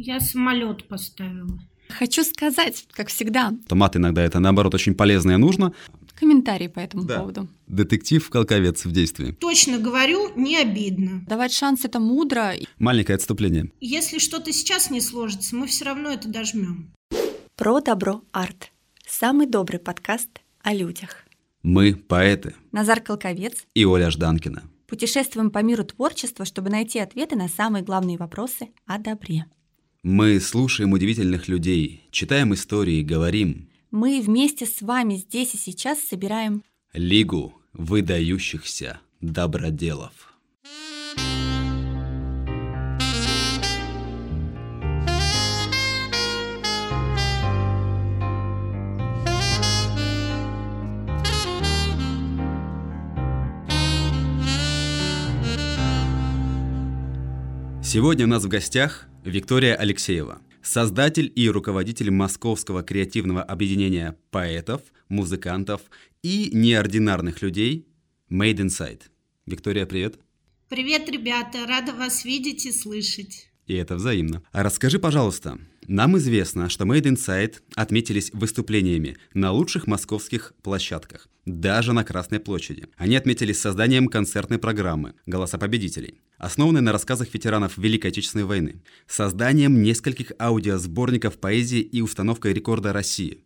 [0.00, 1.58] Я самолет поставила.
[1.88, 3.52] Хочу сказать, как всегда.
[3.66, 5.72] Томат иногда это, наоборот, очень полезно и нужно.
[6.14, 7.18] Комментарий по этому Да.
[7.18, 7.48] поводу.
[7.66, 9.32] Детектив-колковец в действии.
[9.32, 11.24] Точно говорю, не обидно.
[11.26, 12.52] Давать шанс это мудро.
[12.78, 13.72] Маленькое отступление.
[13.80, 16.92] Если что-то сейчас не сложится, мы все равно это дожмем.
[17.56, 18.70] Про добро арт.
[19.04, 20.28] Самый добрый подкаст
[20.62, 21.24] о людях.
[21.64, 22.54] Мы поэты.
[22.70, 23.64] Назар Колковец.
[23.74, 24.62] И Оля Жданкина.
[24.86, 29.46] Путешествуем по миру творчества, чтобы найти ответы на самые главные вопросы о добре.
[30.04, 33.68] Мы слушаем удивительных людей, читаем истории, говорим.
[33.90, 36.62] Мы вместе с вами здесь и сейчас собираем
[36.92, 40.27] Лигу выдающихся доброделов.
[57.90, 65.80] Сегодня у нас в гостях Виктория Алексеева, создатель и руководитель Московского креативного объединения поэтов, музыкантов
[66.22, 67.88] и неординарных людей
[68.30, 69.00] Made Inside.
[69.46, 70.16] Виктория, привет.
[70.68, 73.48] Привет, ребята, рада вас видеть и слышать.
[73.68, 74.42] И это взаимно.
[74.50, 81.92] А расскажи, пожалуйста, нам известно, что Made Inside отметились выступлениями на лучших московских площадках, даже
[81.92, 82.88] на Красной площади.
[82.96, 89.82] Они отметились созданием концертной программы «Голоса победителей», основанной на рассказах ветеранов Великой Отечественной войны, созданием
[89.82, 93.44] нескольких аудиосборников поэзии и установкой рекорда России.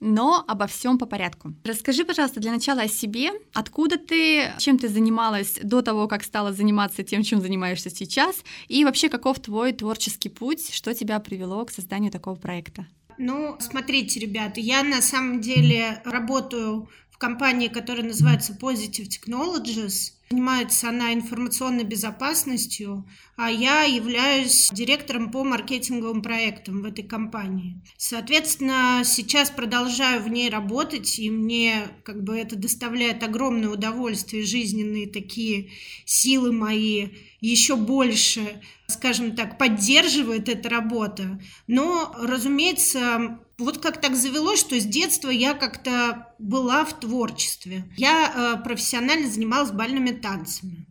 [0.00, 1.54] Но обо всем по порядку.
[1.64, 3.30] Расскажи, пожалуйста, для начала о себе.
[3.54, 8.36] Откуда ты, чем ты занималась до того, как стала заниматься тем, чем занимаешься сейчас?
[8.68, 10.74] И вообще, каков твой творческий путь?
[10.74, 12.86] Что тебя привело к созданию такого проекта?
[13.18, 20.12] Ну, смотрите, ребята, я на самом деле работаю в компании, которая называется Positive Technologies.
[20.28, 27.82] Занимается она информационной безопасностью, а я являюсь директором по маркетинговым проектам в этой компании.
[27.98, 35.06] Соответственно, сейчас продолжаю в ней работать, и мне как бы это доставляет огромное удовольствие, жизненные
[35.06, 35.70] такие
[36.06, 37.08] силы мои
[37.40, 41.38] еще больше, скажем так, поддерживает эта работа.
[41.66, 47.84] Но, разумеется, вот как так завелось, что с детства я как-то была в творчестве.
[47.96, 50.86] Я э, профессионально занималась бальными танцами.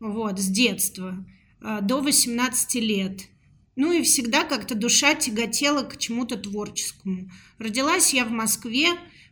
[0.00, 1.14] Вот, с детства,
[1.60, 3.28] до 18 лет.
[3.76, 7.30] Ну и всегда как-то душа тяготела к чему-то творческому.
[7.58, 8.88] Родилась я в Москве,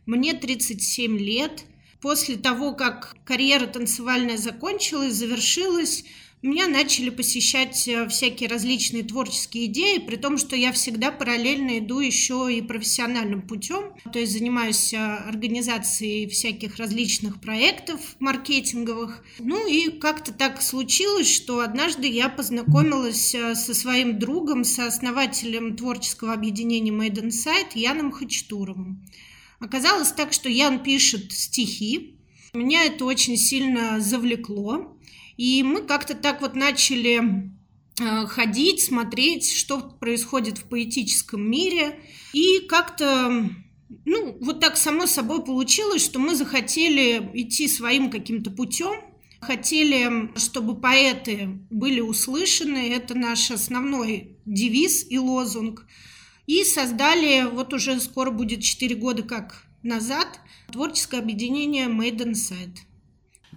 [0.06, 1.64] мне 37 лет.
[2.00, 6.04] После того, как карьера танцевальная закончилась, завершилась,
[6.42, 11.98] меня начали посещать э, всякие различные творческие идеи, при том, что я всегда параллельно иду
[11.98, 19.24] еще и профессиональным путем, то есть занимаюсь э, организацией всяких различных проектов маркетинговых.
[19.40, 25.76] Ну и как-то так случилось, что однажды я познакомилась э, со своим другом, со основателем
[25.76, 29.04] творческого объединения Made Inside Яном Хачатуровым.
[29.58, 32.14] Оказалось так, что Ян пишет стихи,
[32.54, 34.96] меня это очень сильно завлекло,
[35.38, 37.52] и мы как-то так вот начали
[38.00, 42.00] э, ходить, смотреть, что происходит в поэтическом мире.
[42.32, 43.48] И как-то,
[44.04, 49.00] ну, вот так само собой получилось, что мы захотели идти своим каким-то путем.
[49.40, 52.92] Хотели, чтобы поэты были услышаны.
[52.92, 55.86] Это наш основной девиз и лозунг.
[56.48, 60.40] И создали, вот уже скоро будет 4 года как назад,
[60.72, 62.87] творческое объединение Made Inside.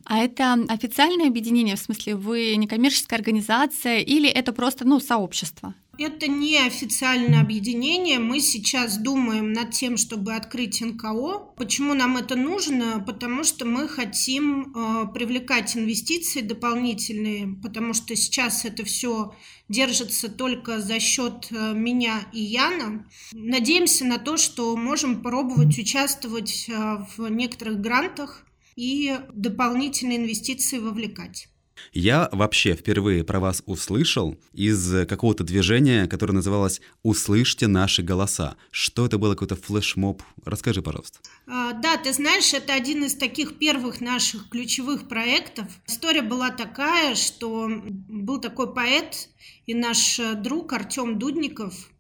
[0.06, 5.74] А это официальное объединение, в смысле, вы некоммерческая организация или это просто, ну, сообщество?
[5.98, 8.18] Это не официальное объединение.
[8.18, 11.54] Мы сейчас думаем над тем, чтобы открыть НКО.
[11.58, 13.04] Почему нам это нужно?
[13.06, 19.36] Потому что мы хотим э, привлекать инвестиции дополнительные, потому что сейчас это все
[19.70, 23.06] держится только за счет э, меня и Яна.
[23.34, 28.46] Надеемся на то, что можем пробовать участвовать э, в некоторых грантах
[28.76, 31.48] и дополнительные инвестиции вовлекать.
[31.94, 38.56] Я вообще впервые про вас услышал из какого-то движения, которое называлось «Услышьте наши голоса».
[38.72, 40.22] Что это было, какой-то флешмоб?
[40.46, 41.20] Расскажи, пожалуйста.
[41.48, 45.66] А, Да, ты знаешь, это один из таких первых наших ключевых проектов.
[45.88, 49.30] История была такая, что был такой поэт
[49.66, 51.91] и наш друг Артем Дудников,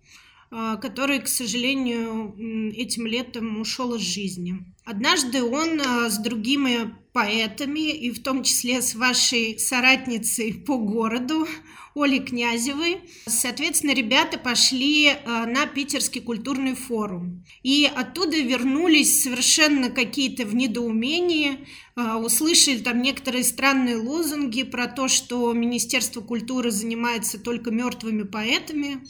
[0.51, 2.35] который, к сожалению,
[2.75, 4.65] этим летом ушел из жизни.
[4.83, 11.47] Однажды он а, с другими поэтами, и в том числе с вашей соратницей по городу,
[11.93, 17.45] Олей Князевой, соответственно, ребята пошли а, на Питерский культурный форум.
[17.63, 25.07] И оттуда вернулись совершенно какие-то в недоумении, а, услышали там некоторые странные лозунги про то,
[25.07, 29.01] что Министерство культуры занимается только мертвыми поэтами.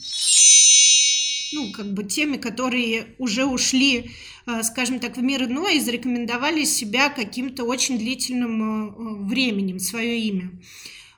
[1.52, 4.10] Ну, как бы теми, которые уже ушли,
[4.46, 10.50] э, скажем так, в мир иной и зарекомендовали себя каким-то очень длительным временем, свое имя.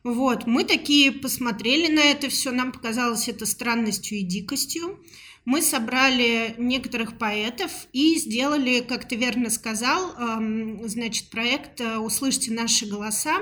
[0.03, 4.99] Вот, мы такие посмотрели на это все, нам показалось это странностью и дикостью
[5.45, 10.15] мы собрали некоторых поэтов и сделали, как ты верно сказал,
[10.85, 13.35] значит, проект э, «Услышьте наши голоса».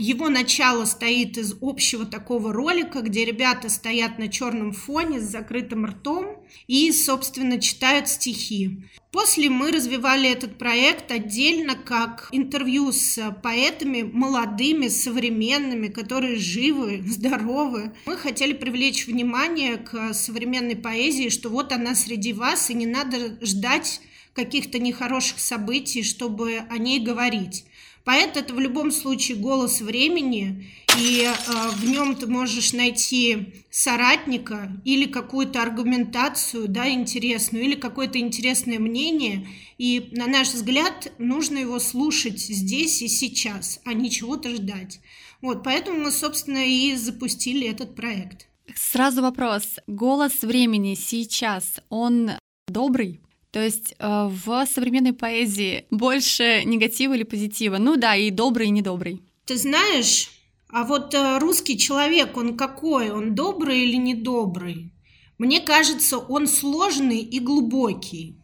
[0.00, 5.86] Его начало стоит из общего такого ролика, где ребята стоят на черном фоне с закрытым
[5.86, 8.84] ртом и, собственно, читают стихи.
[9.10, 17.92] После мы развивали этот проект отдельно как интервью с поэтами молодыми, современными, которые живы, здоровы.
[18.06, 23.44] Мы хотели привлечь внимание к современной поэзии, что вот она среди вас, и не надо
[23.44, 24.00] ждать
[24.32, 27.64] каких-то нехороших событий, чтобы о ней говорить.
[28.08, 34.72] Поэт– это в любом случае голос времени, и э, в нем ты можешь найти соратника
[34.86, 39.46] или какую-то аргументацию, да, интересную, или какое-то интересное мнение.
[39.76, 45.00] И, на наш взгляд, нужно его слушать здесь и сейчас, а не чего-то ждать.
[45.42, 48.48] Вот, поэтому мы, собственно, и запустили этот проект.
[48.74, 49.76] Сразу вопрос.
[49.86, 52.30] Голос времени сейчас, он
[52.68, 53.20] добрый?
[53.50, 57.78] То есть э, в современной поэзии больше негатива или позитива?
[57.78, 59.22] Ну да, и добрый, и недобрый.
[59.46, 60.30] Ты знаешь,
[60.68, 63.10] а вот э, русский человек, он какой?
[63.10, 64.92] Он добрый или недобрый?
[65.38, 68.36] Мне кажется, он сложный и глубокий.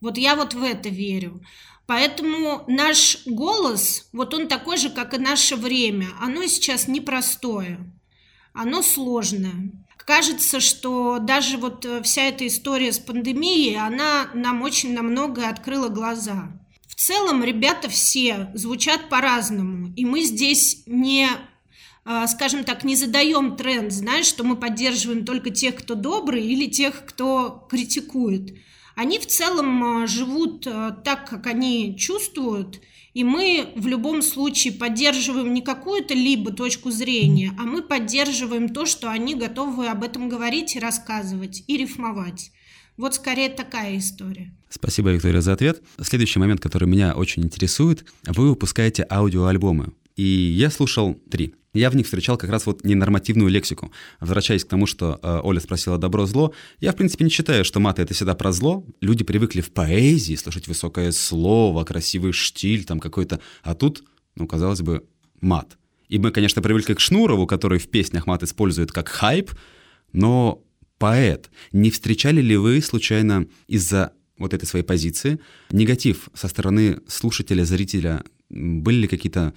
[0.00, 1.42] Вот я вот в это верю.
[1.86, 6.08] Поэтому наш голос, вот он такой же, как и наше время.
[6.20, 7.78] Оно сейчас непростое,
[8.52, 9.72] оно сложное
[10.08, 15.50] кажется, что даже вот э, вся эта история с пандемией, она нам очень на многое
[15.50, 16.50] открыла глаза.
[16.86, 21.28] В целом ребята все звучат по-разному, и мы здесь не
[22.06, 26.70] э, скажем так, не задаем тренд, знаешь, что мы поддерживаем только тех, кто добрый, или
[26.70, 28.54] тех, кто критикует.
[28.96, 32.80] Они в целом э, живут так, как они чувствуют,
[33.18, 38.86] и мы в любом случае поддерживаем не какую-то либо точку зрения, а мы поддерживаем то,
[38.86, 42.52] что они готовы об этом говорить и рассказывать, и рифмовать.
[42.96, 44.54] Вот скорее такая история.
[44.68, 45.82] Спасибо, Виктория, за ответ.
[46.00, 48.04] Следующий момент, который меня очень интересует.
[48.24, 49.90] Вы выпускаете аудиоальбомы.
[50.18, 51.54] И я слушал три.
[51.72, 53.92] Я в них встречал как раз вот ненормативную лексику.
[54.18, 58.02] Возвращаясь к тому, что э, Оля спросила «добро-зло», я, в принципе, не считаю, что маты—
[58.02, 58.84] это всегда про зло.
[59.00, 64.02] Люди привыкли в поэзии слышать высокое слово, красивый штиль там какой-то, а тут,
[64.34, 65.04] ну, казалось бы,
[65.40, 65.78] мат.
[66.08, 69.52] И мы, конечно, привыкли к Шнурову, который в песнях мат использует как хайп,
[70.12, 70.64] но
[70.98, 71.48] поэт.
[71.70, 75.38] Не встречали ли вы случайно из-за вот этой своей позиции
[75.70, 78.24] негатив со стороны слушателя, зрителя?
[78.50, 79.52] Были ли какие-то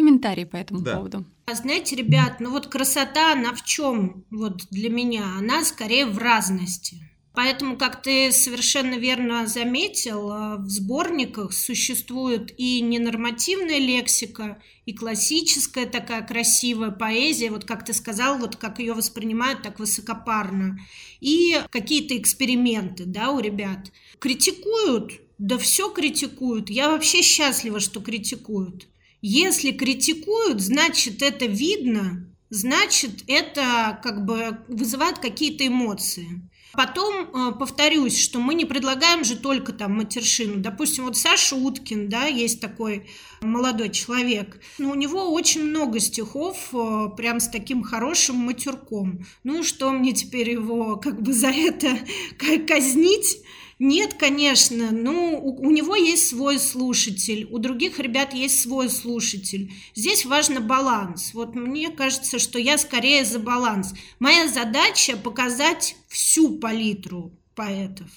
[0.00, 0.96] комментарии по этому да.
[0.96, 1.24] поводу.
[1.46, 5.24] А знаете, ребят, ну вот красота, она в чем вот для меня?
[5.38, 6.96] Она скорее в разности.
[7.32, 15.86] Поэтому, как ты совершенно верно заметил, э, в сборниках существует и ненормативная лексика, и классическая
[15.86, 20.78] такая красивая поэзия, вот как ты сказал, вот как ее воспринимают так высокопарно,
[21.20, 23.92] и какие-то эксперименты, да, у ребят.
[24.18, 26.68] Критикуют, да все критикуют.
[26.68, 28.88] Я вообще счастлива, что критикуют.
[29.22, 36.42] Если критикуют, значит, это видно, значит, это как бы вызывает какие-то эмоции.
[36.72, 40.58] Потом э, повторюсь, что мы не предлагаем же только там матершину.
[40.58, 43.08] Допустим, вот Саша Уткин, да, есть такой
[43.40, 44.60] молодой человек.
[44.78, 49.26] Но у него очень много стихов э, прям с таким хорошим матерком.
[49.42, 51.98] Ну, что мне теперь его как бы за это
[52.68, 53.38] казнить?
[53.82, 59.72] Нет, конечно, ну, у, у него есть свой слушатель, у других ребят есть свой слушатель.
[59.94, 61.32] Здесь важно баланс.
[61.32, 63.94] Вот мне кажется, что я скорее за баланс.
[64.18, 68.10] Моя задача показать всю палитру поэтов.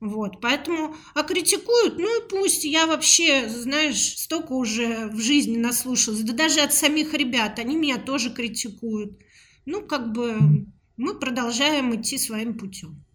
[0.00, 6.20] Вот, поэтому, а критикуют, ну и пусть, я вообще, знаешь, столько уже в жизни наслушалась,
[6.20, 9.18] да даже от самих ребят, они меня тоже критикуют.
[9.66, 13.05] Ну, как бы мы продолжаем идти своим путем.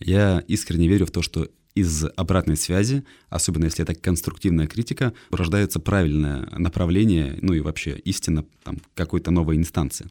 [0.00, 5.80] Я искренне верю в то, что из обратной связи, особенно если это конструктивная критика, рождается
[5.80, 10.08] правильное направление, ну и вообще истина там, какой-то новой инстанции.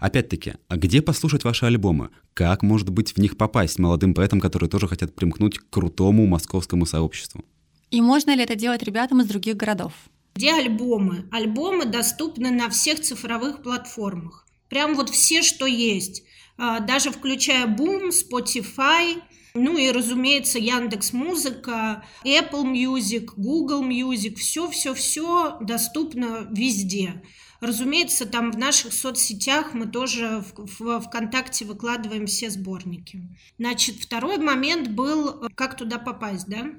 [0.00, 2.10] Опять-таки, а где послушать ваши альбомы?
[2.34, 6.84] Как, может быть, в них попасть молодым поэтам, которые тоже хотят примкнуть к крутому московскому
[6.84, 7.44] сообществу?
[7.90, 9.92] И можно ли это делать ребятам из других городов?
[10.34, 11.26] Где альбомы?
[11.30, 14.46] Альбомы доступны на всех цифровых платформах.
[14.68, 16.24] Прям вот все, что есть.
[16.56, 19.20] А, даже включая Boom, Spotify,
[19.54, 27.22] ну и, разумеется, Яндекс Музыка, Apple Music, Google Music, все-все-все доступно везде.
[27.60, 33.22] Разумеется, там в наших соцсетях мы тоже в, в ВКонтакте выкладываем все сборники.
[33.58, 36.72] Значит, второй момент был, как туда попасть, да?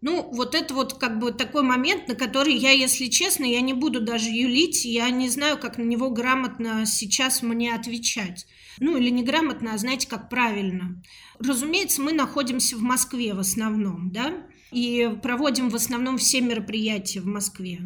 [0.00, 3.74] Ну, вот это вот как бы такой момент, на который я, если честно, я не
[3.74, 8.46] буду даже юлить, я не знаю, как на него грамотно сейчас мне отвечать.
[8.78, 11.02] Ну, или не грамотно, а знаете, как правильно.
[11.38, 17.26] Разумеется, мы находимся в Москве в основном, да, и проводим в основном все мероприятия в
[17.26, 17.80] Москве.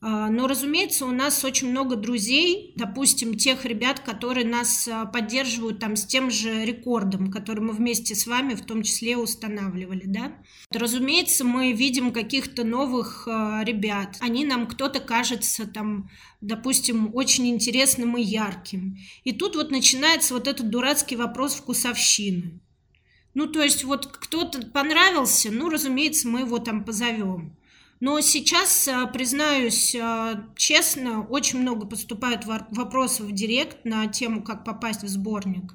[0.00, 5.80] А, но, разумеется, у нас очень много друзей, допустим, тех ребят, которые нас а, поддерживают
[5.80, 10.36] там с тем же рекордом, который мы вместе с вами в том числе устанавливали, да.
[10.70, 14.16] Разумеется, мы видим каких-то новых а, ребят.
[14.20, 16.08] Они нам кто-то кажется там,
[16.40, 18.98] допустим, очень интересным и ярким.
[19.24, 22.60] И тут вот начинается вот этот дурацкий вопрос вкусовщины.
[23.34, 27.57] Ну, то есть вот кто-то понравился, ну, разумеется, мы его там позовем.
[28.00, 34.64] Но сейчас, э, признаюсь э, честно, очень много поступает вопросов в директ на тему, как
[34.64, 35.74] попасть в сборник.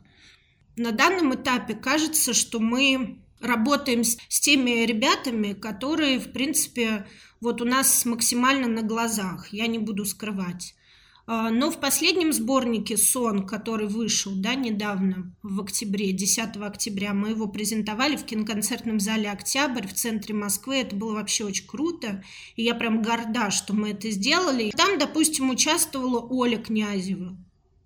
[0.76, 7.06] На данном этапе кажется, что мы работаем с, теми ребятами, которые, в принципе,
[7.42, 10.76] вот у нас максимально на глазах, я не буду скрывать.
[11.26, 17.30] А, но в последнем сборнике «Сон», который вышел да, недавно, в октябре, 10 октября, мы
[17.30, 20.78] его презентовали в киноконцертном зале «Октябрь» в центре Москвы.
[20.78, 22.24] Это было вообще очень круто,
[22.58, 24.72] и я прям горда, что мы это сделали.
[24.76, 27.38] Там, допустим, участвовала Оля Князева,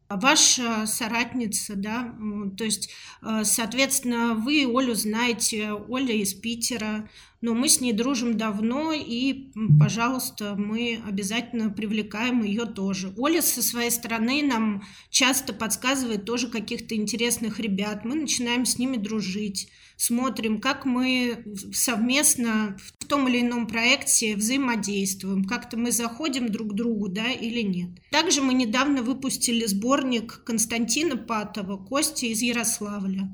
[0.10, 2.16] ваша соратница, да,
[2.58, 2.90] то есть,
[3.22, 7.10] э, соответственно, вы Олю знаете, Оля из Питера,
[7.42, 13.14] но мы с ней дружим давно, и, пожалуйста, мы обязательно привлекаем ее тоже.
[13.18, 18.06] Оля со своей стороны нам часто подсказывает тоже каких-то интересных ребят.
[18.06, 25.44] Мы начинаем с ними дружить, смотрим, как мы совместно в том или ином проекте взаимодействуем,
[25.46, 27.90] как-то мы заходим друг к другу, да, или нет.
[28.10, 33.30] Также мы недавно выпустили сборник Константина Патова «Кости из Ярославля».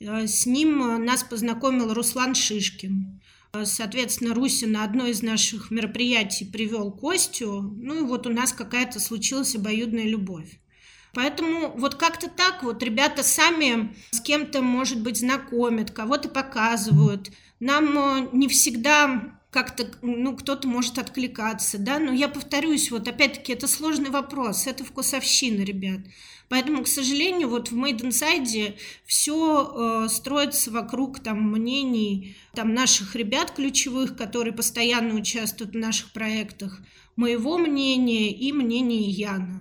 [0.00, 3.20] Э, с ним нас познакомил Руслан Шишкин.
[3.62, 8.98] Соответственно, Руси на одно из наших мероприятий привел Костю, ну и вот у нас какая-то
[8.98, 10.58] случилась обоюдная любовь.
[11.14, 17.30] Поэтому вот как-то так вот ребята сами с кем-то, может быть, знакомят, кого-то показывают.
[17.60, 23.52] Нам э, не всегда как-то, ну, кто-то может откликаться, да, но я повторюсь, вот опять-таки
[23.52, 26.00] это сложный вопрос, это вкусовщина, ребят.
[26.48, 28.74] Поэтому, к сожалению, вот в Made Inside
[29.06, 36.12] все э, строится вокруг там мнений там наших ребят ключевых, которые постоянно участвуют в наших
[36.12, 36.80] проектах,
[37.14, 39.60] моего мнения и мнения Яна.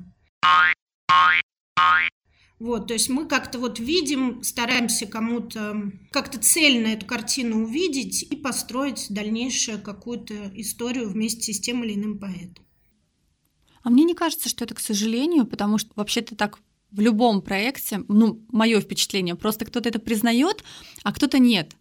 [2.64, 8.38] Вот, то есть мы как-то вот видим, стараемся кому-то как-то цельно эту картину увидеть и
[8.38, 12.64] построить дальнейшую какую-то историю вместе с тем или иным поэтом.
[13.84, 16.58] А мне не кажется, что это к сожалению, потому что вообще-то так
[16.90, 20.64] в любом проекте, ну, мое впечатление, просто кто-то это признает,
[21.04, 21.76] а кто-то нет.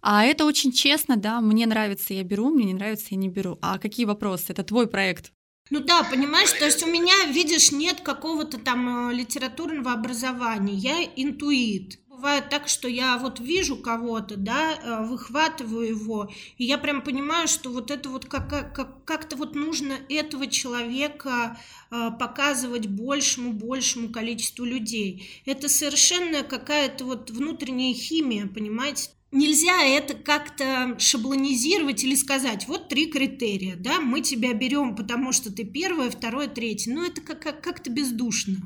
[0.00, 3.58] А это очень честно, да, мне нравится, я беру, мне не нравится, я не беру.
[3.62, 4.44] А какие вопросы?
[4.50, 5.32] Это твой проект.
[5.70, 11.04] Ну да, понимаешь, то есть у меня, видишь, нет какого-то там э, литературного образования, я
[11.16, 17.00] интуит бывает так, что я вот вижу кого-то, да, э, выхватываю его, и я прям
[17.00, 21.58] понимаю, что вот это вот как, как, как-то вот нужно этого человека
[21.90, 25.42] э, показывать большему, большему количеству людей.
[25.46, 29.10] Это совершенно какая-то вот внутренняя химия, понимаете?
[29.32, 35.52] Нельзя это как-то шаблонизировать или сказать, вот три критерия, да, мы тебя берем, потому что
[35.52, 36.92] ты первое, второе, третье.
[36.92, 38.56] Ну, это как- как- как-то бездушно.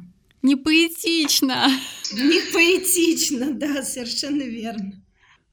[0.40, 1.68] Не поэтично.
[2.12, 5.02] Не поэтично, да, совершенно верно.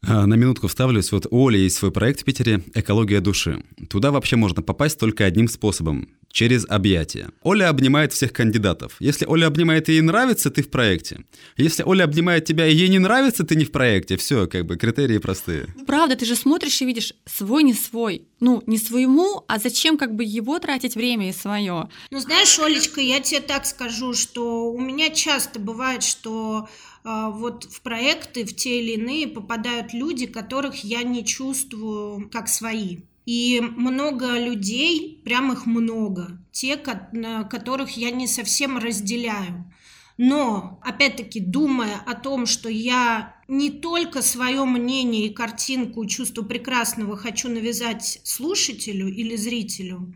[0.02, 1.12] А, на минутку вставлюсь.
[1.12, 3.64] Вот у Оли есть свой проект в Питере «Экология души».
[3.90, 7.30] Туда вообще можно попасть только одним способом– через объятия.
[7.44, 8.96] Оля обнимает всех кандидатов.
[9.00, 11.26] Если Оля обнимает и ей нравится, ты в проекте.
[11.58, 14.18] Если Оля обнимает тебя и ей не нравится, ты не в проекте.
[14.18, 15.68] Все, как бы критерии простые.
[15.86, 18.28] Правда, ты же смотришь и видишь свой не свой.
[18.40, 21.90] Ну, не своему, а зачем как бы его тратить время и свое?
[22.10, 26.68] Ну, знаешь, Олечка, я тебе так скажу, что у меня часто бывает, что
[27.04, 32.48] а, вот в проекты, в те или иные попадают люди, которых я не чувствую как
[32.48, 33.00] свои.
[33.26, 39.72] И много людей, прям их много, те, которых я не совсем разделяю.
[40.18, 47.18] Но, опять-таки, думая о том, что я не только свое мнение и картинку чувства прекрасного
[47.18, 50.14] хочу навязать слушателю или зрителю,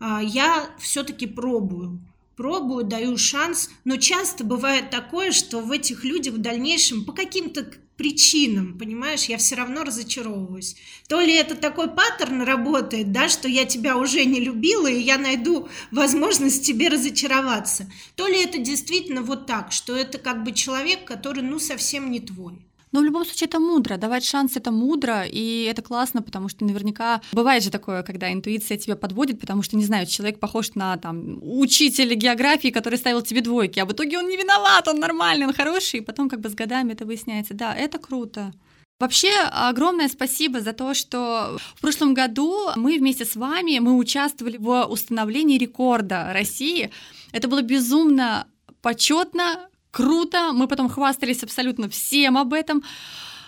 [0.00, 2.00] а, я все-таки пробую.
[2.36, 7.70] пробую, даю шанс, но часто бывает такое, что в этих людях в дальнейшем по каким-то
[7.96, 10.76] причинам, понимаешь, я все равно разочаровываюсь.
[11.08, 15.18] То ли это такой паттерн работает, да, что я тебя уже не любила, и я
[15.18, 21.04] найду возможность тебе разочароваться, то ли это действительно вот так, что это как бы человек,
[21.04, 22.64] который, ну, совсем не твой.
[22.94, 26.64] Но в любом случае это мудро, давать шанс это мудро, и это классно, потому что
[26.64, 30.96] наверняка бывает же такое, когда интуиция тебя подводит, потому что, не знаю, человек похож на
[30.98, 35.44] там учителя географии, который ставил тебе двойки, а в итоге он не виноват, он нормальный,
[35.44, 37.52] он хороший, и потом как бы с годами это выясняется.
[37.52, 38.52] Да, это круто.
[39.00, 44.56] Вообще, огромное спасибо за то, что в прошлом году мы вместе с вами мы участвовали
[44.56, 46.92] в установлении рекорда России.
[47.32, 48.46] Это было безумно
[48.82, 52.82] почетно, круто, мы потом хвастались абсолютно всем об этом.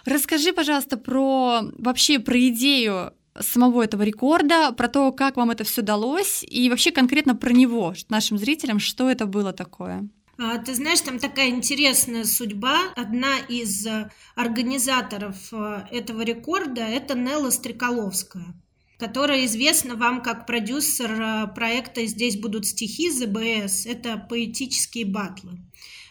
[0.05, 5.83] Расскажи, пожалуйста, про вообще про идею самого этого рекорда, про то, как вам это все
[5.83, 10.09] далось, и вообще конкретно про него, нашим зрителям, что это было такое.
[10.38, 12.93] А, ты знаешь, там такая интересная судьба.
[12.95, 18.55] Одна из э, организаторов э, этого рекорда– это Нелла Стреколовская
[18.99, 23.85] которая известна вам как продюсер э, проекта «Здесь будут стихи» ЗБС.
[23.85, 25.59] Это поэтические батлы.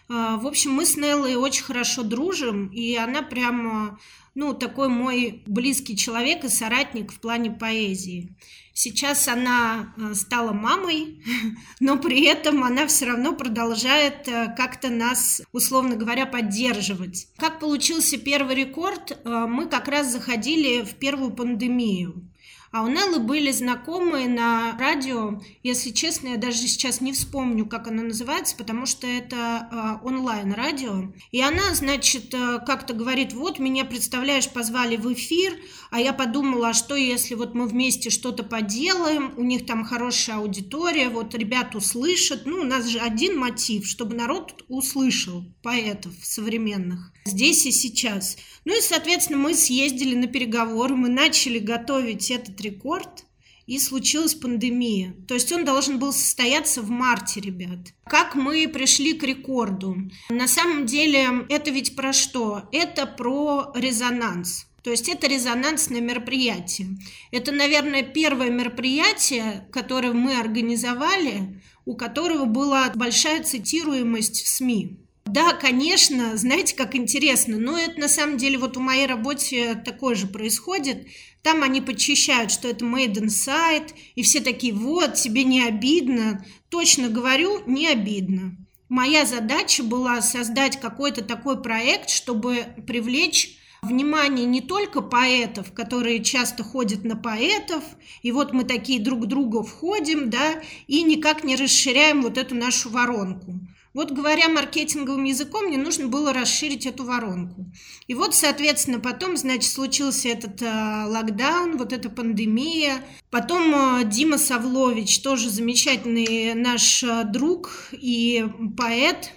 [0.08, 4.00] А, в общем, мы с Неллой очень хорошо дружим, и она прямо,
[4.36, 8.36] ну, такой мой близкий человек и соратник в плане поэзии.
[8.74, 11.24] Сейчас она а, стала мамой,
[11.80, 17.30] но при этом она все равно продолжает э, как-то нас, условно говоря, поддерживать.
[17.38, 19.18] Как получился первый рекорд?
[19.24, 22.30] А, мы как раз заходили в первую пандемию.
[22.76, 27.88] А у Неллы были знакомые на радио, если честно, я даже сейчас не вспомню, как
[27.88, 31.14] она называется, потому что это э, онлайн-радио.
[31.32, 35.54] И она, значит, э, как-то говорит, вот, меня, представляешь, позвали в эфир,
[35.90, 40.40] а я подумала, а что если вот мы вместе что-то поделаем, у них там хорошая
[40.40, 47.14] аудитория, вот ребят услышат, ну, у нас же один мотив, чтобы народ услышал поэтов современных
[47.26, 48.38] здесь и сейчас.
[48.64, 53.26] Ну и, соответственно, мы съездили на переговоры, мы начали готовить этот рекорд,
[53.68, 55.16] и случилась пандемия.
[55.28, 57.80] То есть он должен был состояться в марте, ребят.
[58.06, 59.98] Как мы пришли к рекорду?
[60.30, 62.70] На самом деле это ведь про что?
[62.72, 64.68] Это про резонанс.
[64.84, 66.90] То есть это резонансное мероприятие.
[67.32, 75.00] Это, наверное, первое мероприятие, которое мы организовали, у которого была большая цитируемость в СМИ.
[75.26, 80.16] Да, конечно, знаете, как интересно, но это на самом деле вот у моей работе такое
[80.16, 81.08] же происходит.
[81.42, 86.46] Там они подчищают, что это made inside, и все такие, вот, тебе не обидно.
[86.70, 88.56] Точно говорю, не обидно.
[88.88, 96.64] Моя задача была создать какой-то такой проект, чтобы привлечь внимание не только поэтов, которые часто
[96.64, 97.84] ходят на поэтов,
[98.22, 102.90] и вот мы такие друг друга входим, да, и никак не расширяем вот эту нашу
[102.90, 103.60] воронку.
[103.96, 107.72] Вот говоря маркетинговым языком, мне нужно было расширить эту воронку.
[108.08, 112.98] И вот, соответственно, потом, значит, случился этот э, локдаун, вот эта пандемия.
[113.32, 118.46] Потом э, Дима Савлович, тоже замечательный наш э, друг и
[118.78, 119.32] поэт,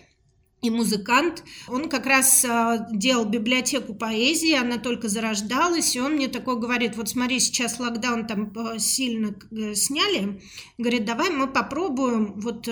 [0.60, 1.44] и музыкант.
[1.68, 6.96] Он как раз э, делал библиотеку поэзии, она только зарождалась, и он мне такой говорит,
[6.96, 10.40] вот смотри, сейчас локдаун там э, сильно э, сняли,
[10.76, 12.64] говорит, давай мы попробуем вот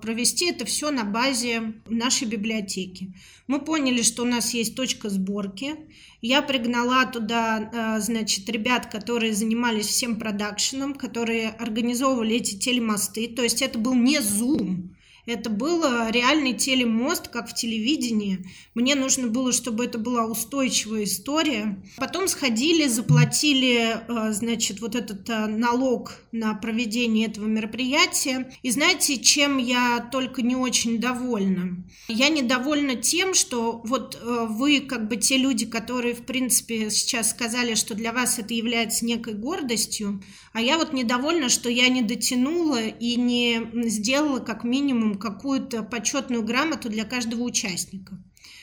[0.00, 3.14] провести это все на базе нашей библиотеки.
[3.46, 5.76] Мы поняли, что у нас есть точка сборки,
[6.22, 13.60] я пригнала туда, значит, ребят, которые занимались всем продакшеном, которые организовывали эти телемосты, то есть
[13.60, 14.93] это был не Zoom,
[15.26, 18.44] это был реальный телемост, как в телевидении.
[18.74, 21.82] Мне нужно было, чтобы это была устойчивая история.
[21.96, 28.50] Потом сходили, заплатили, э, значит, вот этот э, налог на проведение этого мероприятия.
[28.62, 31.84] И знаете, чем я только не очень довольна?
[32.08, 37.30] Я недовольна тем, что вот э, вы, как бы те люди, которые, в принципе, сейчас
[37.30, 42.02] сказали, что для вас это является некой гордостью, а я вот недовольна, что я не
[42.02, 48.18] дотянула и не сделала как минимум какую-то почетную грамоту для каждого участника.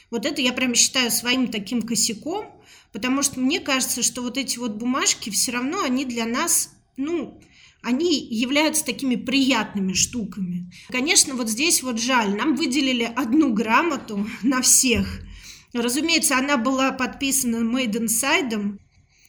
[0.09, 2.61] Вот это я прям считаю своим таким косяком,
[2.91, 7.41] потому что мне кажется, что вот эти вот бумажки все равно они для нас, ну,
[7.81, 10.71] они являются такими приятными штуками.
[10.89, 15.21] Конечно, вот здесь вот жаль, нам выделили одну грамоту на всех.
[15.73, 18.77] Разумеется, она была подписана Made Inside,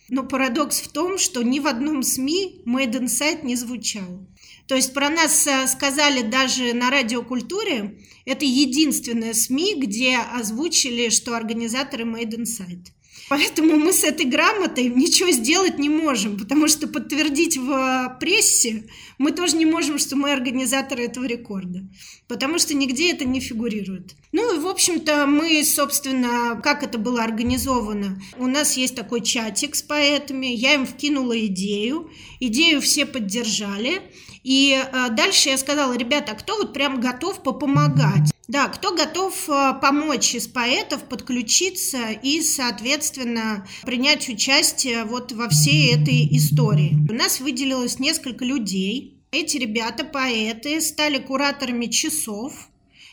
[0.09, 4.27] Но парадокс в том, что ни в одном СМИ Made in Sight не звучал.
[4.73, 11.37] То есть про нас э, сказали даже на радиокультуре, это единственное СМИ, где озвучили, что
[11.37, 12.87] организаторы Made in Sight.
[13.29, 18.85] Поэтому мы с этой грамотой ничего сделать не можем, потому что подтвердить в прессе
[19.19, 21.87] мы тоже не можем, что мы организаторы этого рекорда,
[22.27, 24.15] потому что нигде это не фигурирует.
[24.33, 28.21] Ну и, в общем-то, мы, собственно, как это было организовано?
[28.39, 34.01] У нас есть такой чатик с поэтами, я им вкинула идею, идею все поддержали,
[34.43, 38.33] и э, дальше я сказала, ребята, кто вот прям готов попомогать?
[38.49, 45.95] Да, кто готов э, помочь из поэтов подключиться и, соответственно, принять участие вот во всей
[45.95, 46.97] этой истории.
[47.09, 49.23] У нас выделилось несколько людей.
[49.31, 52.69] Эти ребята, поэты, стали кураторами часов,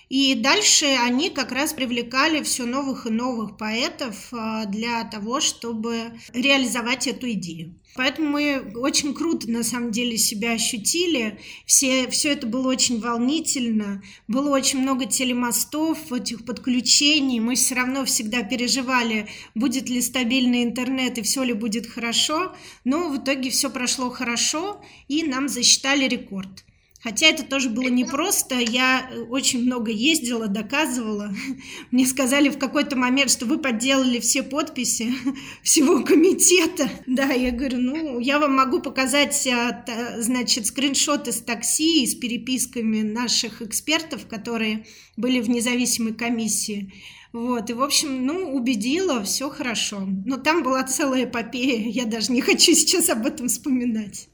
[0.09, 6.13] и дальше они как раз привлекали все новых и новых поэтов э, для того, чтобы
[6.33, 7.75] реализовать эту идею.
[7.95, 11.39] Поэтому мы очень круто, на самом деле, себя ощутили.
[11.65, 14.01] Все, все это было очень волнительно.
[14.27, 17.39] Было очень много телемостов, этих подключений.
[17.39, 22.55] Мы все равно всегда переживали, будет ли стабильный интернет и все ли будет хорошо.
[22.83, 26.63] Но в итоге все прошло хорошо, и нам засчитали рекорд.
[27.01, 28.55] Хотя это тоже было непросто.
[28.55, 31.33] Я э, очень много ездила, доказывала.
[31.91, 35.13] Мне сказали в какой-то момент, что вы подделали все подписи
[35.63, 36.89] всего комитета.
[37.19, 39.83] Да, я говорю, ну, я вам могу показать, а,
[40.19, 44.85] значит, скриншоты с такси и с переписками наших экспертов, которые
[45.17, 46.93] были в независимой комиссии.
[47.33, 50.07] Вот, и, в общем, ну, убедила, все хорошо.
[50.25, 54.28] Но там была целая эпопея, я даже не хочу сейчас об этом вспоминать.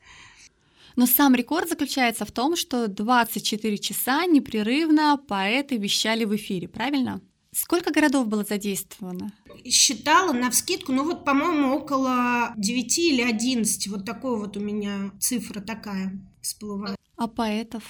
[0.95, 7.21] Но сам рекорд заключается в том, что 24 часа непрерывно поэты вещали в эфире, правильно?
[7.53, 9.31] Сколько городов было задействовано?
[9.65, 13.87] Считала на вскидку, ну вот, по-моему, около 9 или 11.
[13.87, 16.97] Вот такой вот у меня цифра такая всплывает.
[17.17, 17.83] А поэтов?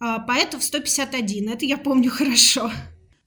[0.00, 2.70] А поэтов 151, это я помню хорошо.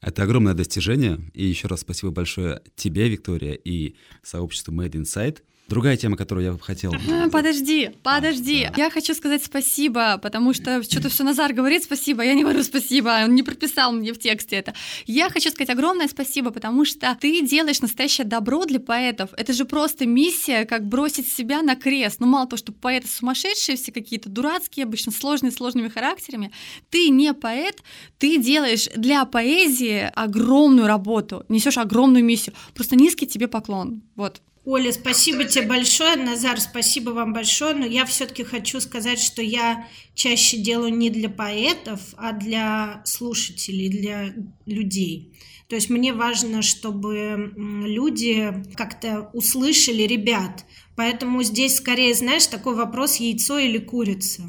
[0.01, 1.19] Это огромное достижение.
[1.33, 6.51] И еще раз спасибо большое тебе, Виктория, и сообществу Made Inside– Другая тема, которую я
[6.53, 6.93] бы хотел...
[6.93, 8.65] А, подожди, подожди.
[8.65, 8.83] А, да.
[8.83, 13.23] Я хочу сказать спасибо, потому что что-то все Назар говорит спасибо, я не говорю спасибо,
[13.23, 14.75] он не прописал мне в тексте это.
[15.07, 19.31] Я хочу сказать огромное спасибо, потому что ты делаешь настоящее добро для поэтов.
[19.37, 22.19] Это же просто миссия, как бросить себя на крест.
[22.19, 26.51] Ну, мало того, что поэты сумасшедшие все какие-то, дурацкие, обычно сложные, сложными характерами.
[26.91, 27.81] Ты не поэт,
[28.19, 32.55] ты делаешь для поэзии огромную работу, несешь огромную миссию.
[32.75, 34.03] Просто низкий тебе поклон.
[34.15, 34.41] Вот.
[34.65, 36.15] Оля, спасибо тебе большое.
[36.15, 37.75] Назар, спасибо вам большое.
[37.75, 43.89] Но я все-таки хочу сказать, что я чаще делаю не для поэтов, а для слушателей,
[43.89, 44.33] для
[44.65, 45.33] людей.
[45.69, 50.65] То есть мне важно, чтобы люди как-то услышали ребят.
[50.95, 54.43] Поэтому здесь скорее, знаешь, такой вопрос яйцо или курица.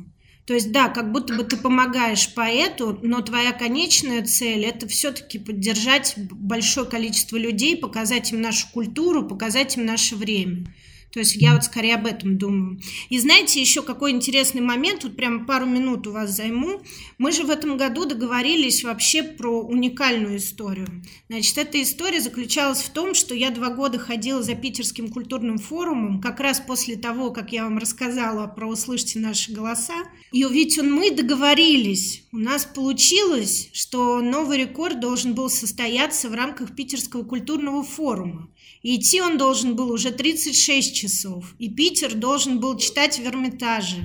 [0.46, 5.40] То есть, да, как будто бы ты помогаешь поэту, но твоя конечная цель– это все-таки
[5.40, 10.72] поддержать большое количество людей, показать им нашу культуру, показать им наше время.
[11.12, 12.80] То есть я вот скорее об этом думаю.
[13.08, 16.82] И знаете, еще какой интересный момент, тут прям пару минут у вас займу.
[17.18, 20.86] Мы же в этом году договорились вообще про уникальную историю.
[21.28, 26.20] Значит, эта история заключалась в том, что я два года ходила за Питерским культурным форумом,
[26.20, 29.94] как раз после того, как я вам рассказала про «Услышьте наши голоса».
[30.32, 36.74] И ведь мы договорились, у нас получилось, что новый рекорд должен был состояться в рамках
[36.76, 38.50] Питерского культурного форума.
[38.88, 41.56] Идти он должен был уже 36 часов.
[41.58, 44.00] И Питер должен был читать в Эрмитаже.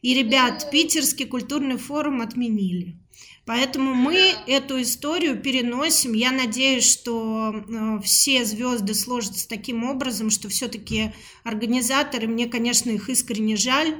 [0.00, 2.96] И, ребят, Питерский культурный форум отменили.
[3.44, 6.14] Поэтому мы эту историю переносим.
[6.14, 11.12] Я надеюсь, что э, все звезды сложатся таким образом, что все-таки
[11.44, 13.94] организаторы, мне, конечно, их искренне жаль,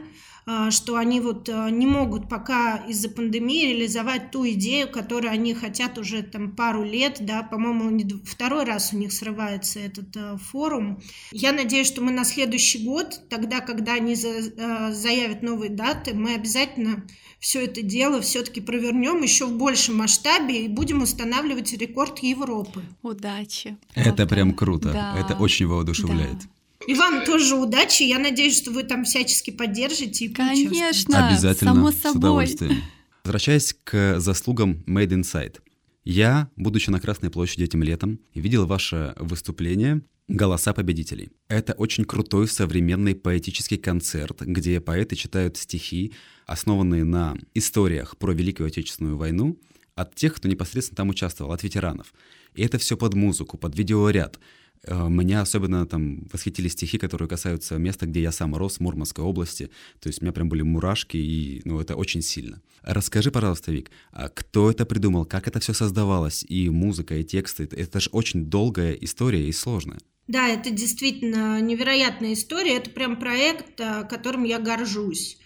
[0.70, 5.98] что они вот а, не могут пока из-за пандемии реализовать ту идею, которую они хотят
[5.98, 11.00] уже там пару лет, да, по-моему, второй раз у них срывается этот а, форум.
[11.31, 17.05] Я надеюсь, что мы на следующий год, тогда, когда они заявят новые даты, мы обязательно
[17.40, 22.83] все это дело все-таки провернем еще в большем масштабе и будем устанавливать рекорд Европы.
[23.03, 23.79] Удачи.
[23.94, 24.92] Это прям круто.
[24.92, 25.16] Да.
[25.18, 26.38] Это очень воодушевляет.
[26.38, 26.48] Да.
[26.87, 28.03] И вам тоже удачи.
[28.03, 30.27] Я надеюсь, что вы там всячески поддержите.
[30.27, 32.12] И Конечно, Обязательно, само собой.
[32.12, 32.83] с удовольствием.
[33.25, 35.59] Возвращаясь к заслугам Made Inside.
[36.05, 41.31] Я, будучи на Красной площади этим летом, видел ваше выступление «Голоса победителей».
[41.49, 46.14] Это очень крутой современный поэтический концерт, где поэты читают стихи,
[46.47, 49.59] основанные на историях про Великую Отечественную войну,
[49.95, 52.14] от тех, кто непосредственно там участвовал, от ветеранов.
[52.55, 54.40] И это все под музыку, под видеоряд.
[54.85, 59.71] Э, меня особенно там восхитили стихи, которые касаются места, где я сам рос, Мурманской области.
[60.01, 62.62] То есть у меня прям были мурашки, и ну, это очень сильно.
[62.83, 67.69] Расскажи, пожалуйста, Вик, а кто это придумал, как это все создавалось, и музыка, и тексты?
[67.71, 69.99] Это же очень долгая история и сложная.
[70.29, 72.77] Да, это действительно невероятная история.
[72.77, 75.39] Это прям проект, э, которым я горжусь.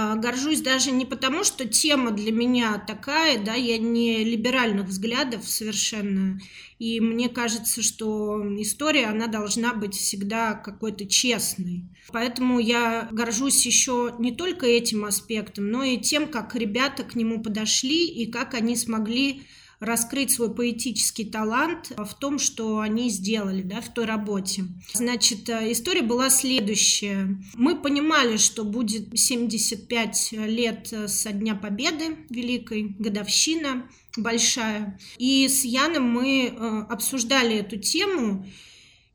[0.00, 5.48] А, горжусь даже не потому, что тема для меня такая, да, я не либеральных взглядов
[5.48, 6.40] совершенно,
[6.78, 11.82] и мне кажется, что история, она должна быть всегда какой-то честной.
[12.12, 17.42] Поэтому я горжусь еще не только этим аспектом, но и тем, как ребята к нему
[17.42, 19.42] подошли и как они смогли
[19.80, 24.64] раскрыть свой поэтический талант в том, что они сделали да, в той работе.
[24.92, 27.38] Значит, э, история была следующая.
[27.54, 34.98] Мы понимали, что будет 75 лет со Дня Победы Великой, годовщина большая.
[35.18, 38.46] И с Яном мы э, обсуждали эту тему,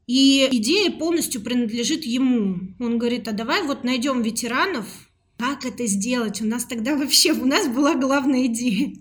[0.05, 2.73] и идея полностью принадлежит ему.
[2.79, 4.85] Он говорит, а давай вот найдем ветеранов,
[5.43, 6.41] как это сделать?
[6.41, 8.95] У нас тогда вообще, у нас была главная идея.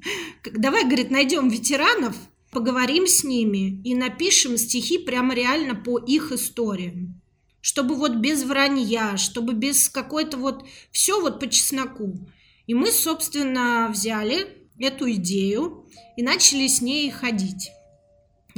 [0.44, 2.16] Давай, говорит, найдем ветеранов,
[2.50, 7.20] поговорим с ними и напишем стихи прямо реально по их историям.
[7.61, 10.66] Чтобы вот без вранья, чтобы без какой-то вот...
[10.90, 12.28] Все вот по чесноку.
[12.66, 14.48] И мы, собственно, взяли
[14.81, 17.70] эту идею и начали с ней ходить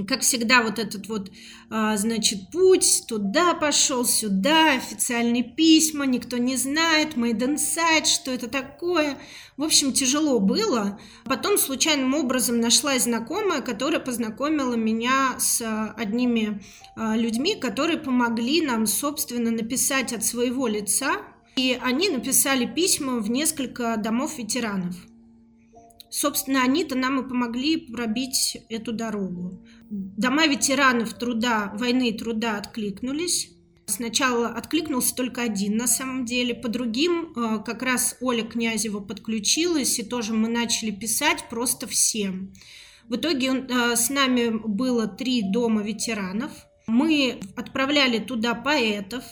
[0.03, 1.31] как всегда, вот этот вот,
[1.71, 8.49] а, значит, путь туда пошел, сюда, официальные письма, никто не знает, made inside, что это
[8.49, 9.17] такое.
[9.57, 10.99] В общем, тяжело было.
[11.25, 15.63] Потом случайным образом нашлась знакомая, которая познакомила меня с
[15.97, 16.61] одними
[16.97, 21.19] а, людьми, которые помогли нам, собственно, написать от своего лица.
[21.57, 24.97] И они написали письма в несколько домов ветеранов.
[26.17, 29.67] Собственно, они-то нам и помогли пробить эту дорогу.
[29.91, 33.51] Дома ветеранов труда, войны и труда откликнулись.
[33.87, 39.99] Сначала откликнулся только один на самом деле, по другим э, как раз Оля Князева подключилась,
[39.99, 42.53] и тоже мы начали писать просто всем.
[43.09, 46.53] В итоге э, с нами было три дома ветеранов.
[46.87, 49.25] Мы отправляли туда поэтов,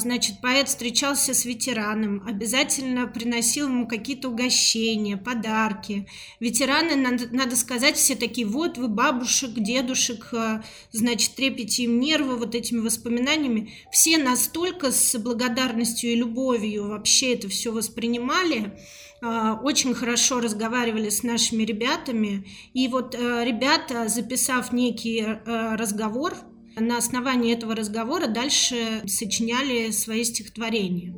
[0.00, 6.06] Значит, поэт встречался с ветераном, обязательно приносил ему какие-то угощения, подарки.
[6.38, 12.36] Ветераны, надо, надо сказать, все такие, вот вы бабушек, дедушек, э, значит, трепете им нервы
[12.36, 13.72] вот этими воспоминаниями.
[13.90, 18.78] Все настолько с благодарностью и любовью вообще это все воспринимали,
[19.20, 22.46] э, очень хорошо разговаривали с нашими ребятами.
[22.72, 26.36] И вот э, ребята, записав некий разговор,
[26.80, 31.14] на основании этого разговора дальше сочиняли свои стихотворения.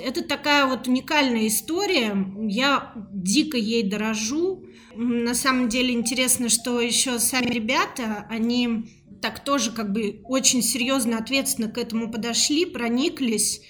[0.00, 2.16] Это такая вот уникальная история.
[2.48, 4.64] Я дико ей дорожу.
[4.94, 8.84] На самом деле интересно, что еще сами ребята, они
[9.20, 13.62] так тоже как бы очень серьезно, ответственно к этому подошли, прониклись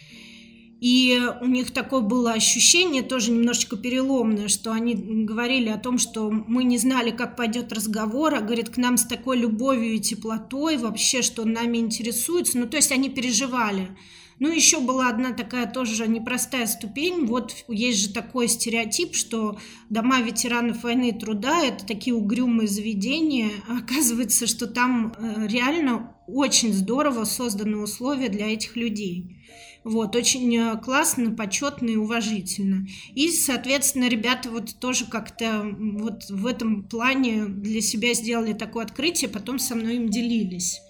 [0.80, 6.30] и у них такое было ощущение, тоже немножечко переломное, что они говорили о том, что
[6.30, 10.76] мы не знали, как пойдет разговор, а говорит, к нам с такой любовью и теплотой
[10.76, 12.58] вообще, что нами интересуется.
[12.58, 13.96] Ну, то есть они переживали.
[14.40, 17.26] Ну, еще была одна такая тоже непростая ступень.
[17.26, 19.58] Вот есть же такой стереотип, что
[19.90, 23.50] дома ветеранов войны и труда– это такие угрюмые заведения.
[23.68, 29.43] А оказывается, что там э, реально очень здорово созданы условия для этих людей.
[29.84, 32.86] Вот, очень э, классно, почетно и уважительно.
[33.14, 39.28] И, соответственно, ребята вот тоже как-то вот в этом плане для себя сделали такое открытие,
[39.28, 40.80] потом со мной им делились.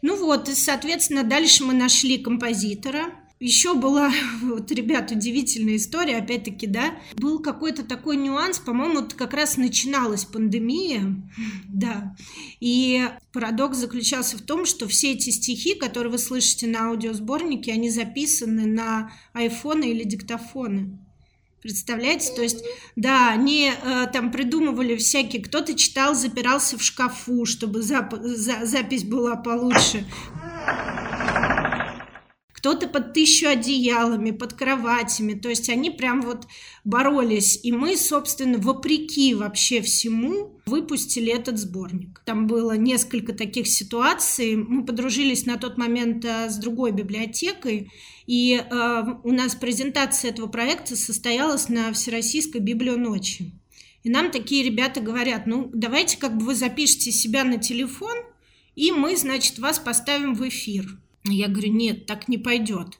[0.00, 3.06] Ну вот, и, соответственно, дальше мы нашли композитора,
[3.38, 4.10] еще была,
[4.42, 11.14] вот, ребят, удивительная история, опять-таки, да, был какой-то такой нюанс, по-моему, как раз начиналась пандемия,
[11.68, 12.16] да,
[12.60, 17.90] и парадокс заключался в том, что все эти стихи, которые вы слышите на аудиосборнике, они
[17.90, 20.98] записаны на айфоны или диктофоны.
[21.62, 22.32] Представляете?
[22.32, 28.22] То есть, да, они э, там придумывали всякие, кто-то читал, запирался в шкафу, чтобы зап-
[28.22, 30.06] за- запись была получше
[32.66, 35.34] кто-то под тысячу одеялами, под кроватями.
[35.34, 36.48] То есть они прям вот
[36.84, 37.60] боролись.
[37.62, 42.22] И мы, собственно, вопреки вообще всему выпустили этот сборник.
[42.24, 44.56] Там было несколько таких ситуаций.
[44.56, 47.92] Мы подружились на тот момент э, с другой библиотекой.
[48.26, 53.52] И э, у нас презентация этого проекта состоялась на Всероссийской библионочи.
[54.02, 58.16] И нам такие ребята говорят, ну, давайте как бы вы запишите себя на телефон,
[58.74, 60.98] и мы, значит, вас поставим в эфир.
[61.30, 62.98] Я говорю, нет, так не пойдет.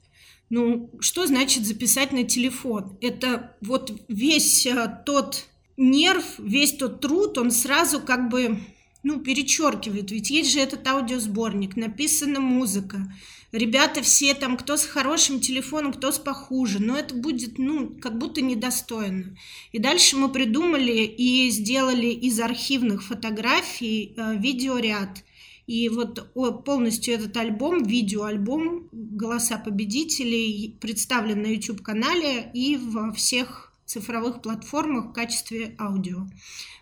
[0.48, 2.96] Ну, что значит записать на телефон?
[3.00, 8.58] Это вот весь а, тот нерв, весь тот труд, он сразу как бы
[9.02, 10.10] ну, перечеркивают.
[10.10, 13.12] Ведь есть же этот аудиосборник, написана музыка.
[13.52, 16.80] Ребята все там, кто с хорошим телефоном, кто с похуже.
[16.80, 19.36] Но это будет, ну, как будто недостойно.
[19.72, 25.24] И дальше мы придумали и сделали из архивных фотографий э, видеоряд.
[25.66, 26.32] И вот
[26.64, 35.12] полностью этот альбом, видеоальбом «Голоса победителей» представлен на YouTube-канале и во всех цифровых платформах в
[35.12, 36.26] качестве аудио.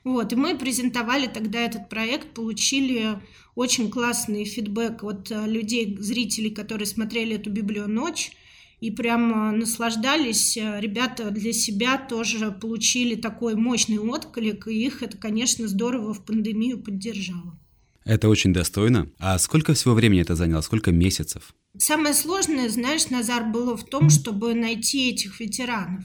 [0.05, 3.21] Вот, и мы презентовали тогда этот проект, получили
[3.55, 8.33] очень классный фидбэк от э, людей, зрителей, которые смотрели эту Библию ночь,
[8.81, 10.57] и прям наслаждались.
[10.57, 16.83] Ребята для себя тоже получили такой мощный отклик, и их это, конечно, здорово в пандемию
[16.83, 17.59] поддержало.
[18.05, 19.09] Это очень достойно.
[19.19, 20.61] А сколько всего времени это заняло?
[20.61, 21.55] Сколько месяцев?
[21.77, 26.05] Самое сложное, знаешь, Назар, было в том, чтобы найти этих ветеранов.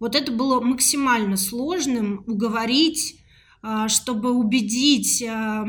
[0.00, 3.22] Вот это было максимально сложным уговорить,
[3.62, 5.64] а, чтобы убедить, а,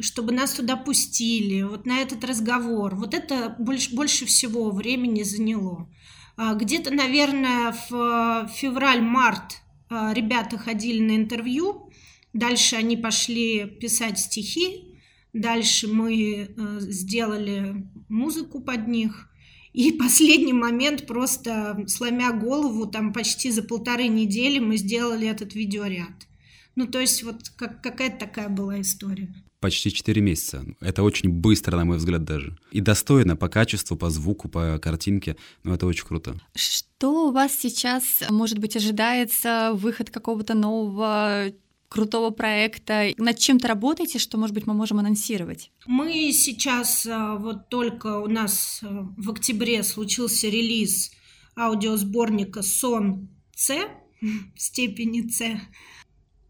[0.00, 2.94] чтобы нас туда пустили, вот на этот разговор.
[2.94, 5.90] Вот это больше, больше всего времени заняло.
[6.36, 9.58] А, где-то, наверное, в февраль-март
[9.90, 11.91] ребята ходили на интервью,
[12.32, 14.96] дальше они пошли писать стихи,
[15.32, 19.28] дальше мы сделали музыку под них–
[19.72, 26.28] и последний момент, просто сломя голову, там почти за полторы недели мы сделали этот видеоряд.
[26.74, 29.34] Ну, то есть вот как, какая-то такая была история.
[29.60, 30.64] Почти 4 месяца.
[30.80, 32.56] Это очень быстро, на мой взгляд, даже.
[32.72, 35.36] И достойно по качеству, по звуку, по картинке.
[35.62, 36.34] Ну, это очень круто.
[36.56, 41.52] Что у вас сейчас, может быть, ожидается выход какого-то нового
[41.92, 43.12] крутого проекта?
[43.18, 45.70] Над чем-то работаете, что, может быть, мы можем анонсировать?
[45.86, 51.12] Мы сейчас, э, вот только у нас э, в октябре случился релиз
[51.54, 53.74] аудиосборника «Сон С»
[54.22, 54.26] в
[54.58, 55.60] степени С.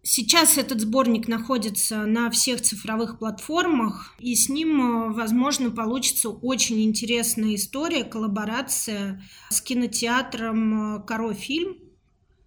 [0.04, 6.84] Сейчас этот сборник находится на всех цифровых платформах, и с ним, э, возможно, получится очень
[6.84, 11.81] интересная история, коллаборация с кинотеатром «Коро фильм»,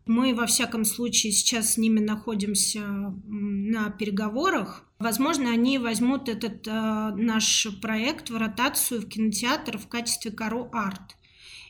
[0.06, 4.84] мы, во всяком случае, сейчас с ними находимся на переговорах.
[5.00, 11.16] Возможно, они возьмут этот э, наш проект в ротацию в кинотеатр в качестве Каро Арт.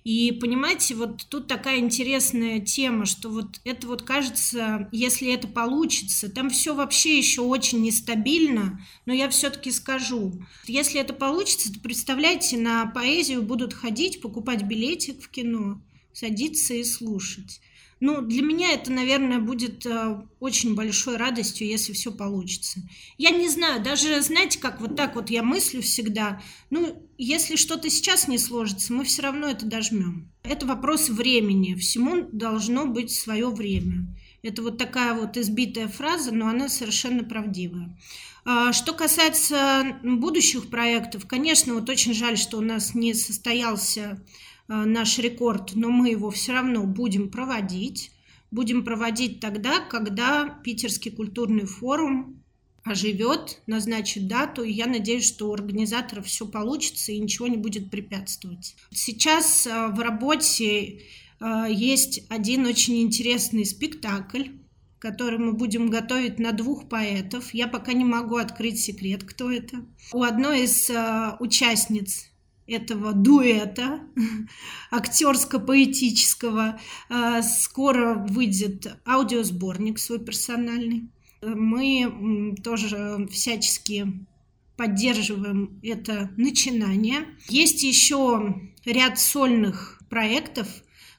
[0.06, 6.30] И понимаете, вот тут такая интересная тема, что вот это вот кажется, если это получится,
[6.30, 12.58] там все вообще еще очень нестабильно, но я все-таки скажу, если это получится, то представляете,
[12.60, 15.82] на поэзию будут ходить, покупать билетик в кино,
[16.14, 17.60] садиться и слушать.
[18.02, 22.82] Ну, для меня это, наверное, будет э, очень большой радостью, если все получится.
[23.18, 27.90] Я не знаю, даже, знаете, как вот так вот я мыслю всегда, ну, если что-то
[27.90, 30.30] сейчас не сложится, мы все равно это дожмем.
[30.44, 34.14] Это вопрос времени, всему должно быть свое время.
[34.44, 37.98] Это вот такая вот избитая фраза, но она совершенно правдивая.
[38.44, 44.22] А, что касается будущих проектов, конечно, вот очень жаль, что у нас не состоялся
[44.68, 48.12] наш рекорд, но мы его все равно будем проводить.
[48.52, 52.42] Будем проводить тогда, когда Питерский культурный форум
[52.86, 57.90] оживет, назначит дату, и я надеюсь, что у организаторов все получится и ничего не будет
[57.90, 58.76] препятствовать.
[58.92, 61.02] Сейчас э, в работе
[61.40, 64.50] э, есть один очень интересный спектакль,
[65.00, 67.54] который мы будем готовить на двух поэтов.
[67.54, 69.78] Я пока не могу открыть секрет, кто это.
[70.14, 70.90] У одной из
[71.40, 72.30] участниц
[72.68, 74.02] этого дуэта
[74.92, 76.80] актерско-поэтического.
[77.10, 81.10] А, скоро выйдет аудиосборник свой персональный.
[81.42, 84.26] Мы тоже всячески
[84.78, 87.26] поддерживаем это начинание.
[87.50, 90.68] Есть еще ряд сольных проектов,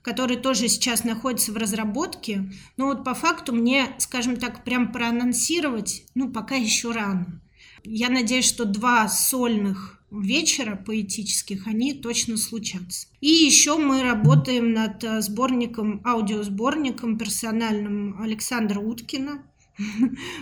[0.03, 2.51] которые тоже сейчас находятся в разработке.
[2.77, 7.41] Но вот по факту мне, скажем так, прям проанонсировать, ну, пока еще рано.
[7.85, 13.09] Я надеюсь, что два сольных вечера поэтических, они точно случатся.
[13.21, 19.43] И еще мы работаем над э, сборником, аудиосборником персональным Александра Уткина.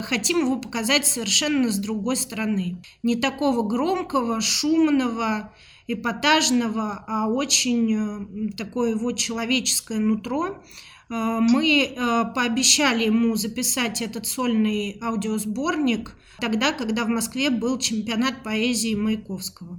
[0.00, 2.76] Хотим его показать совершенно с другой стороны.
[3.02, 5.52] Не такого громкого, шумного,
[5.87, 10.62] эпатажного, а очень э, такое его человеческое нутро.
[11.10, 11.96] Э, мы
[12.34, 19.78] пообещали ему записать этот сольный аудиосборник тогда, когда в Москве был чемпионат поэзии Маяковского.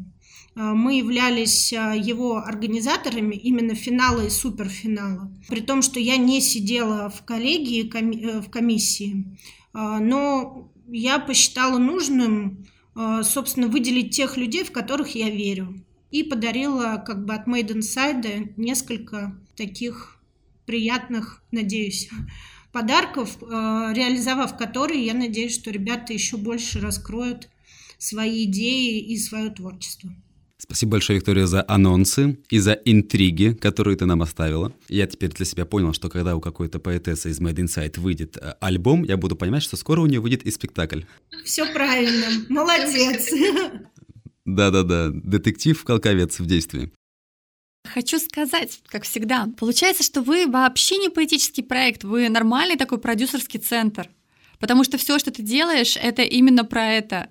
[0.55, 5.31] А, мы являлись его организаторами именно финала и суперфинала.
[5.49, 9.38] При том, что я не сидела в коллегии, э, в комиссии,
[9.73, 12.65] но я посчитала нужным,
[13.23, 15.83] собственно, выделить тех людей, в которых я верю.
[16.11, 20.14] И подарила как бы от Made Inside несколько таких
[20.65, 22.10] приятных, надеюсь,
[22.71, 23.45] подарков, э,
[23.96, 27.50] реализовав которые, я надеюсь, что ребята еще больше раскроют
[27.98, 30.12] свои идеи и свое творчество.
[30.58, 34.73] Спасибо большое, Виктория, за анонсы и за интриги, которые ты нам оставила.
[34.87, 38.56] Я теперь для себя понял, что когда у какой-то поэтессы из Made Insight выйдет э,
[38.62, 41.02] альбом, я буду понимать, что скоро у нее выйдет и спектакль.
[41.44, 43.31] Все правильно, молодец.
[44.46, 46.92] Да-да-да, детектив Колковец в действии.
[47.86, 53.60] Хочу сказать, как всегда, получается, что вы вообще не поэтический проект, вы нормальный такой продюсерский
[53.60, 54.10] центр.
[54.60, 57.29] Потому что все, что ты делаешь, это именно про это.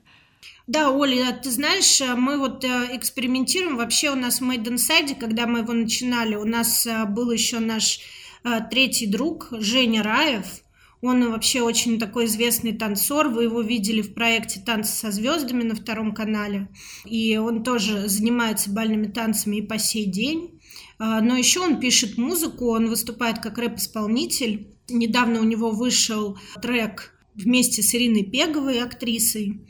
[0.67, 3.77] Да, Оля, ты знаешь, мы вот э, экспериментируем.
[3.77, 7.59] Вообще у нас в Made Inside, когда мы его начинали, у нас э, был еще
[7.59, 8.01] наш
[8.45, 10.64] э, третий друг Женя Раев.
[11.07, 13.29] Он вообще очень такой известный танцор.
[13.29, 16.69] Вы его видели в проекте «Танцы со звездами» на втором канале.
[17.05, 20.59] И он тоже занимается бальными танцами и по сей день.
[20.99, 24.69] Но еще он пишет музыку, он выступает как рэп-исполнитель.
[24.89, 29.61] Недавно у него вышел трек вместе с Ириной Пеговой, актрисой.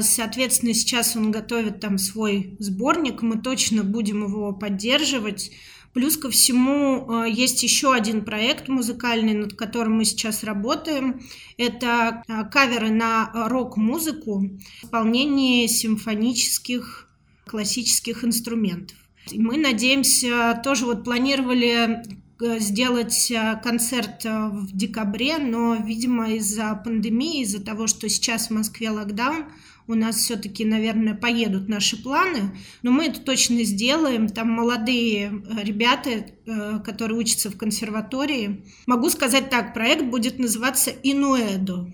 [0.00, 5.50] Соответственно, сейчас он готовит там свой сборник, мы точно будем его поддерживать.
[5.92, 11.20] Плюс ко всему э, есть еще один проект музыкальный, над которым мы сейчас работаем.
[11.56, 14.38] Это э, каверы на рок-музыку
[14.82, 17.08] в исполнении симфонических
[17.46, 18.96] классических инструментов.
[19.32, 22.04] Мы надеемся, тоже вот планировали
[22.40, 28.90] э, сделать концерт в декабре, но, видимо, из-за пандемии, из-за того, что сейчас в Москве
[28.90, 29.46] локдаун,
[29.90, 34.28] у нас все-таки, наверное, поедут наши планы, но мы это точно сделаем.
[34.28, 38.64] Там молодые э, ребята, э, которые учатся в консерватории.
[38.86, 41.92] Могу сказать так, проект будет называться «Инуэдо».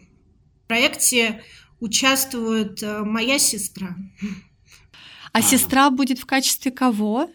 [0.65, 1.43] В проекте
[1.81, 3.97] участвует э, моя сестра.
[5.33, 7.31] А сестра будет в качестве кого?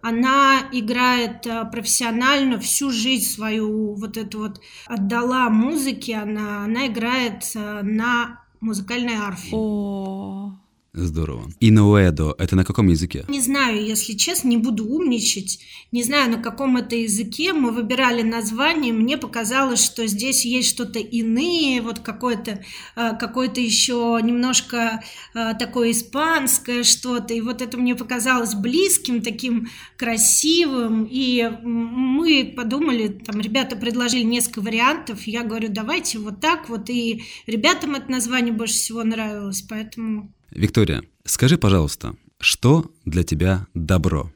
[0.00, 1.42] Она играет
[1.72, 9.56] профессионально, всю жизнь свою вот эту вот отдала музыке, она, она играет на музыкальной арфе.
[9.56, 10.52] О,
[10.96, 11.50] Здорово.
[11.60, 13.26] Инуэдо— это на каком языке?
[13.28, 15.60] Не знаю, если честно, не буду умничать.
[15.92, 17.52] Не знаю, на каком это языке.
[17.52, 18.94] Мы выбирали название.
[18.94, 22.64] Мне показалось, что здесь есть что-то иные, вот какое-то
[22.96, 25.02] э, какое еще немножко
[25.34, 27.34] э, такое испанское что-то.
[27.34, 29.68] И вот это мне показалось близким, таким
[29.98, 31.06] красивым.
[31.10, 35.26] И мы подумали, там ребята предложили несколько вариантов.
[35.26, 36.88] Я говорю, давайте вот так вот.
[36.88, 44.32] И ребятам это название больше всего нравилось, поэтому Виктория, скажи, пожалуйста, что для тебя добро?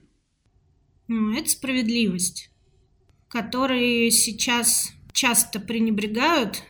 [1.09, 2.51] Ну, это справедливость,
[3.29, 6.63] которой сейчас часто пренебрегают,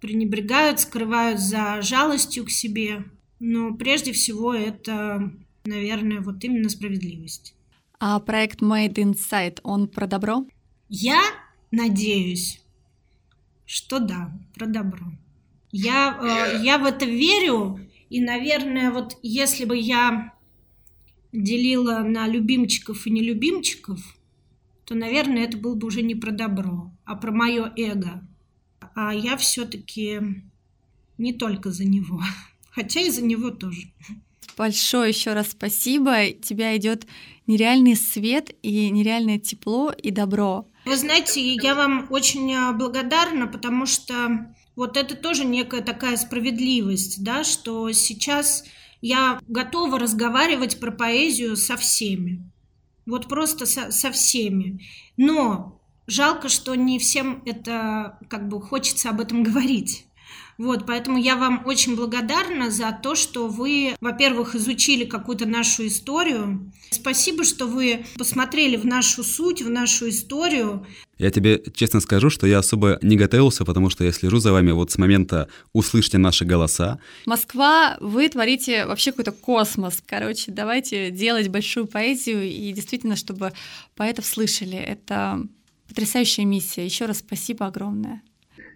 [0.00, 3.04] пренебрегают, скрывают за жалостью к себе.
[3.40, 5.32] Но прежде всего это,
[5.64, 7.54] наверное, вот именно справедливость.
[7.98, 10.46] А проект Made Inside, он про добро?
[10.88, 11.22] Я
[11.70, 12.62] надеюсь,
[13.66, 15.06] что да, про добро.
[15.72, 17.80] Я, э, я в это верю,
[18.10, 20.32] и, наверное, вот если бы я
[21.32, 24.00] делила на любимчиков и нелюбимчиков,
[24.84, 28.26] то, наверное, это было бы уже не про добро, а про мое эго.
[28.94, 30.20] А я все-таки
[31.18, 32.22] не только за него,
[32.70, 33.92] хотя и за него тоже.
[34.56, 36.30] Большое еще раз спасибо.
[36.30, 37.06] Тебя идет
[37.46, 40.68] нереальный свет и нереальное тепло и добро.
[40.84, 47.44] Вы знаете, я вам очень благодарна, потому что вот это тоже некая такая справедливость, да,
[47.44, 48.64] что сейчас
[49.00, 52.50] я готова разговаривать про поэзию со всеми.
[53.06, 54.80] Вот просто со, со всеми.
[55.16, 60.06] Но жалко, что не всем это как бы хочется об этом говорить.
[60.56, 66.72] Вот, поэтому я вам очень благодарна за то, что вы, во-первых, изучили какую-то нашу историю.
[66.90, 70.86] Спасибо, что вы посмотрели в нашу суть, в нашу историю.
[71.18, 74.70] Я тебе честно скажу, что я особо не готовился, потому что я слежу за вами
[74.70, 76.98] вот с момента «Услышьте наши голоса».
[77.26, 80.02] Москва, вы творите вообще какой-то космос.
[80.06, 83.52] Короче, давайте делать большую поэзию и действительно, чтобы
[83.96, 84.76] поэтов слышали.
[84.76, 85.46] Это
[85.88, 86.84] потрясающая миссия.
[86.84, 88.22] Еще раз спасибо огромное.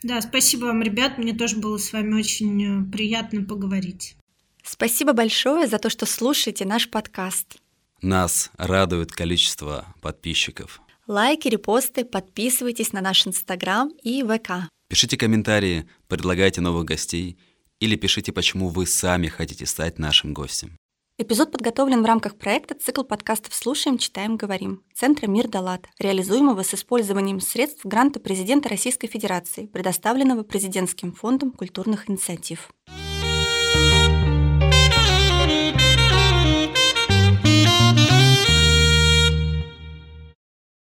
[0.02, 1.18] Да, спасибо вам, ребят.
[1.18, 4.16] Мне тоже было с вами очень э, приятно поговорить.
[4.62, 7.56] Спасибо большое за то, что слушаете наш подкаст.
[8.02, 10.80] Нас радует количество подписчиков.
[11.06, 14.68] Лайки, репосты, подписывайтесь на наш Инстаграм и ВК.
[14.88, 17.38] Пишите комментарии, предлагайте новых гостей
[17.80, 20.76] или пишите, почему вы сами хотите стать нашим гостем.
[21.20, 26.74] Эпизод подготовлен в рамках проекта «Цикл подкастов «Слушаем, читаем, говорим» Центра «Мир Далат», реализуемого с
[26.74, 32.70] использованием средств гранта президента Российской Федерации, предоставленного Президентским фондом культурных инициатив.